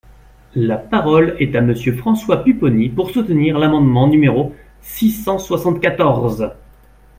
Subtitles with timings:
[0.55, 6.49] La parole est à Monsieur François Pupponi, pour soutenir l’amendement numéro six cent soixante-quatorze.